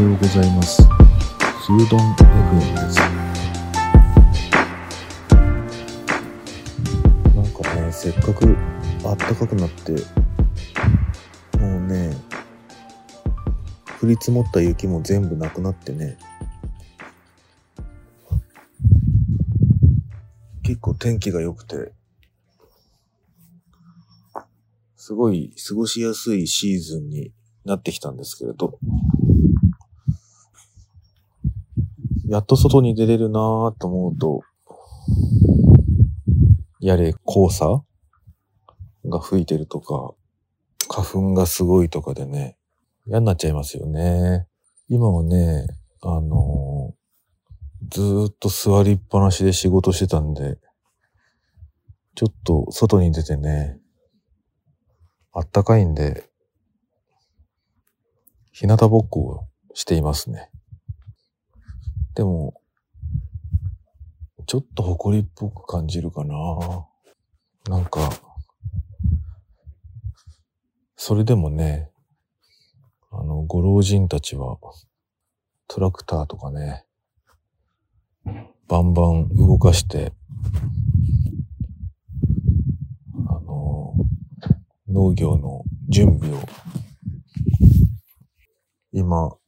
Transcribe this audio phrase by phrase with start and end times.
[0.00, 0.76] ようございます。
[0.76, 2.98] スードン FM です。
[7.36, 8.56] なんかね、せっかく
[9.04, 9.92] あったかくなって、
[11.58, 12.16] もうね、
[14.02, 16.16] 降り積もった雪も全部なくなってね、
[20.62, 21.92] 結構天気が良くて、
[24.96, 27.34] すごい過ごしやすいシーズンに
[27.66, 28.78] なってきたんですけれど、
[32.30, 34.42] やっと外に出れるなぁと思うと、
[36.78, 37.82] やれ黄砂？
[39.06, 40.14] が吹いてるとか、
[40.88, 42.56] 花粉がすごいとかでね、
[43.04, 44.46] 嫌になっちゃいますよね。
[44.88, 45.66] 今はね、
[46.02, 46.94] あの
[47.88, 50.56] ずっと座りっぱなしで仕事してたんで、
[52.14, 53.80] ちょっと外に出てね、
[55.32, 56.30] あったかいんで、
[58.52, 60.48] 日向ぼっこをしていますね。
[62.20, 62.60] でも、
[64.44, 66.34] ちょっと埃っぽく感じるかな。
[67.66, 68.10] なんか、
[70.96, 71.90] それでもね、
[73.10, 74.58] あの、ご老人たちは、
[75.66, 76.84] トラクターとかね、
[78.68, 80.12] バンバン動かして、
[83.28, 83.94] あの、
[84.90, 86.46] 農業の準備を、
[88.92, 89.39] 今、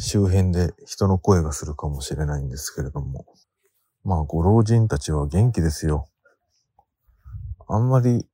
[0.00, 3.26] 周辺で人の声がするかもしれないんですけれども、
[4.04, 6.08] まあ、ご老人たちは元気ですよ。
[7.66, 8.26] あんまり、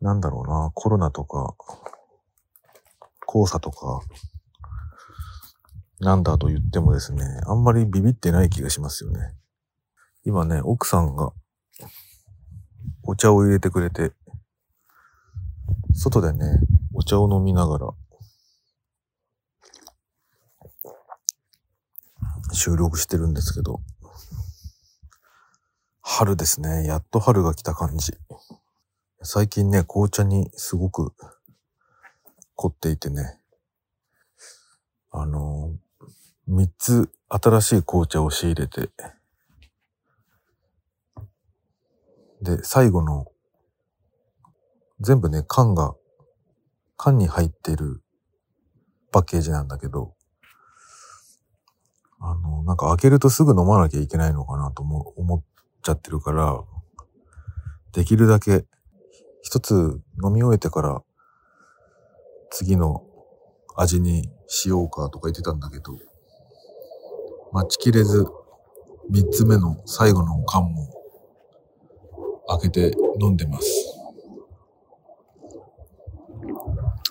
[0.00, 1.56] なんだろうな、コロナとか、
[3.26, 4.00] 黄砂とか、
[5.98, 9.34] なんだと言ってもですね、あんまりビビってない気がしますよね。
[10.24, 11.32] 今ね、奥さんが
[13.02, 14.12] お茶を入れてくれて、
[15.94, 16.60] 外でね、
[16.92, 17.94] お茶を飲みながら、
[22.56, 23.80] 収録してるんですけど、
[26.00, 26.86] 春ですね。
[26.86, 28.14] やっと春が来た感じ。
[29.22, 31.12] 最近ね、紅茶にすごく
[32.54, 33.38] 凝っていてね、
[35.10, 35.76] あの、
[36.46, 38.90] 三つ新しい紅茶を仕入れて、
[42.40, 43.26] で、最後の、
[45.00, 45.94] 全部ね、缶が、
[46.96, 48.02] 缶に入ってる
[49.12, 50.15] パッケージなんだけど、
[52.20, 55.42] あの、なんか開けるとすぐ飲まなきゃいけないのかなとも思っ
[55.82, 56.62] ちゃってるから、
[57.92, 58.66] できるだけ
[59.42, 61.02] 一つ飲み終えてから
[62.50, 63.04] 次の
[63.76, 65.92] 味にしようかとか言ってたんだけど、
[67.52, 68.26] 待ちきれず
[69.08, 70.90] 三つ目の最後の缶も
[72.48, 73.68] 開けて飲んでます。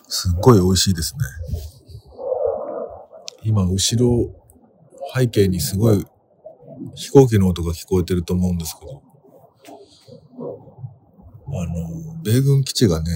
[0.07, 1.19] すっごい美味しいですね。
[3.43, 4.44] 今、後ろ、
[5.17, 6.05] 背景にすごい
[6.95, 9.01] 飛行機の音が聞こえてると思うんですけど、
[11.47, 13.11] あの、米軍基地がね、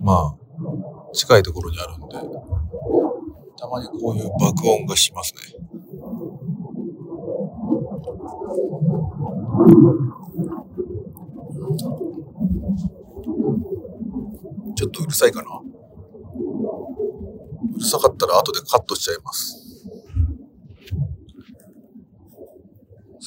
[0.00, 2.16] まあ、近いところにあるんで、
[3.56, 5.40] たまにこういう爆音がしますね。
[14.74, 15.48] ちょっとうるさいかな？
[17.74, 19.61] うるさかったら後でカットしちゃいます。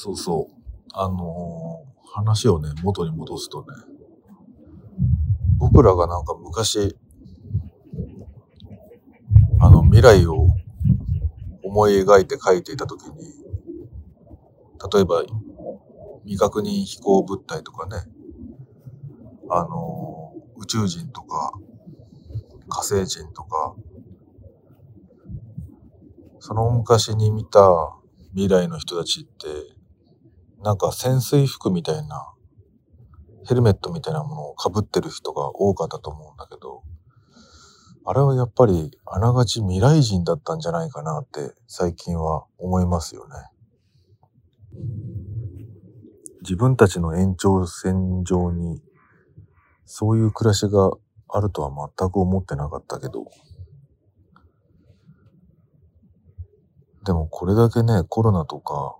[0.06, 0.54] そうそう。
[0.92, 3.66] あのー話をね、元に戻すとね、
[5.58, 6.96] 僕らがなんか昔、
[9.60, 10.46] あの、未来を
[11.62, 13.16] 思い描いて書いていたときに、
[14.94, 15.24] 例えば、
[16.22, 18.04] 未確認飛行物体とかね、
[19.50, 21.52] あのー宇宙人とか、
[22.68, 23.74] 火星人とか、
[26.38, 27.60] その昔に見た
[28.30, 29.75] 未来の人たちって、
[30.66, 32.34] なんか潜水服みたいな、
[33.46, 36.82] ヘルメットみたいなものを被ってる人が多かったと思うんだけど、
[38.04, 43.34] あれはやっぱりあながち未来人だったんじゃないかなって最近は思いますよね。
[46.42, 48.82] 自分たちの延長線上に
[49.84, 50.90] そういう暮らしが
[51.28, 53.24] あるとは全く思ってなかったけど、
[57.04, 58.96] でもこれだけね、コロナとか、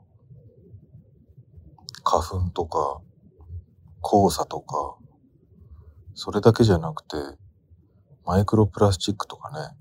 [2.08, 3.00] 花粉とか、
[4.00, 4.96] 黄砂とか、
[6.14, 7.16] それだけじゃなくて、
[8.24, 9.76] マイクロプラスチックとかね、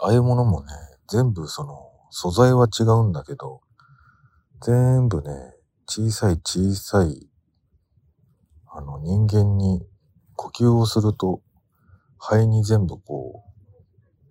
[0.00, 0.72] ああいうものもね、
[1.08, 3.62] 全部その、素材は違うんだけど、
[4.60, 5.32] 全部ね、
[5.88, 7.28] 小さい小さい、
[8.68, 9.84] あの人間に
[10.36, 11.42] 呼吸をすると
[12.16, 13.42] 肺に全部こ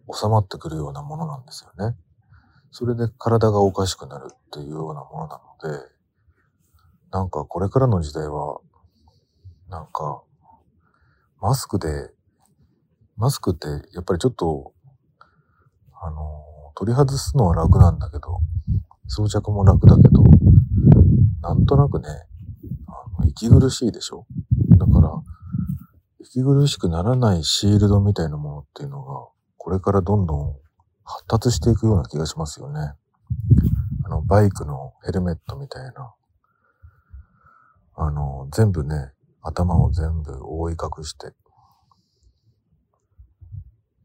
[0.07, 1.97] う、収まってくるようなものなんですよね。
[2.71, 6.00] それで体がおかしくなるっていうようなものなので、
[7.11, 8.59] なんかこれからの時代は、
[9.69, 10.23] なんか、
[11.41, 11.87] マスクで、
[13.17, 14.73] マスクってやっぱりちょっと、
[16.01, 18.39] あの、取り外すのは楽なんだけど、
[19.07, 20.23] 装着も楽だけど、
[21.41, 22.07] なんとなくね、
[22.87, 24.25] あの息苦しいでしょ？
[24.77, 25.11] だから、
[26.19, 30.55] 息苦しくならないシールドみたいなものっていうのが、これからどんどん
[31.03, 32.93] 発達していくような気がしますよね。
[34.05, 36.13] あの、バイクのヘルメットみたいな。
[38.03, 39.11] あの、全部ね、
[39.43, 41.33] 頭を全部覆い隠して、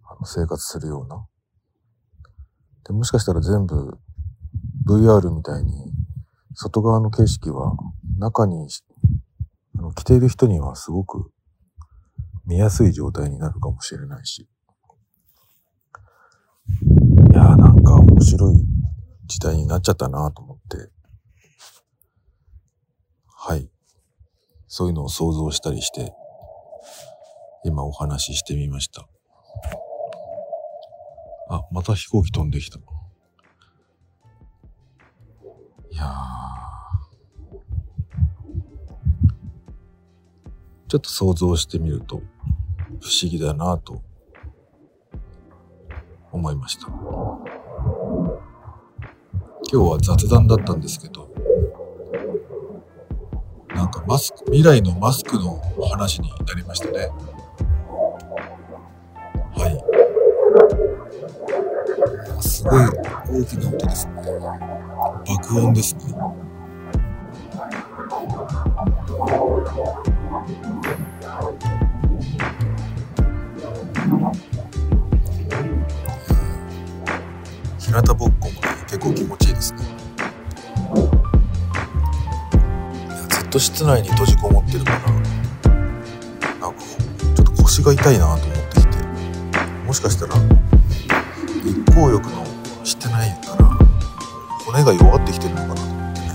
[0.04, 1.26] あの生活するような。
[2.86, 3.98] で、もしかしたら全部
[4.86, 5.92] VR みたいに、
[6.54, 7.74] 外側の景色は
[8.18, 8.68] 中に、
[9.78, 11.30] あの着ている人にはすごく
[12.44, 14.46] 見やすい状態になるかもしれないし。
[17.30, 18.56] いやーなんか面白い
[19.24, 20.90] 時代になっちゃったなと思って。
[23.26, 23.70] はい。
[24.68, 26.14] そういうのを想像したりして、
[27.64, 29.06] 今お話ししてみました。
[31.48, 32.78] あ、また飛行機飛んできた。
[32.78, 32.82] い
[35.98, 36.12] や
[40.88, 42.20] ちょっと想像してみると
[43.00, 44.02] 不思議だなと
[46.32, 46.88] 思いました。
[46.88, 46.96] 今
[49.68, 51.34] 日は雑談だったんですけど、
[53.76, 57.10] なんかマスク、未来のマスクの話になりましたね。
[59.54, 59.78] はい。
[62.40, 62.86] すごい
[63.42, 64.14] 大きな音ですね。
[65.26, 66.00] 爆音ですね。
[77.78, 78.32] 日向ぼっ
[83.56, 86.82] と室内に閉じこもってるから、なんか
[87.34, 88.98] ちょっと腰が痛いなと思ってきて、
[89.86, 90.34] もしかしたら
[91.64, 92.44] 日光浴の
[92.84, 93.64] してないから
[94.66, 96.26] 骨が弱ってきてるのかなと思ってね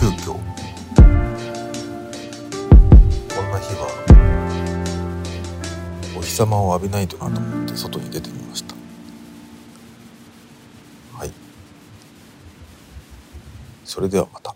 [0.00, 0.40] 急遽こ
[3.42, 3.86] んな日は
[6.18, 8.74] お日様を浴びないとなと思って外に出てみました。
[11.16, 11.30] はい。
[13.84, 14.51] それではまた。